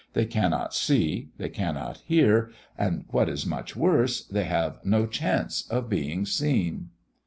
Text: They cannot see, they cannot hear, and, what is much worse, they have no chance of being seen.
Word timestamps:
They 0.13 0.25
cannot 0.25 0.73
see, 0.73 1.29
they 1.37 1.49
cannot 1.49 1.97
hear, 2.07 2.51
and, 2.75 3.05
what 3.09 3.29
is 3.29 3.45
much 3.45 3.75
worse, 3.75 4.25
they 4.25 4.45
have 4.45 4.83
no 4.83 5.05
chance 5.05 5.69
of 5.69 5.89
being 5.89 6.25
seen. 6.25 6.89